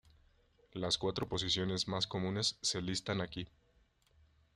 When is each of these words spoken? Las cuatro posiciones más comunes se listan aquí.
Las 0.73 0.97
cuatro 0.97 1.29
posiciones 1.29 1.87
más 1.87 2.07
comunes 2.07 2.57
se 2.63 2.81
listan 2.81 3.21
aquí. 3.21 3.47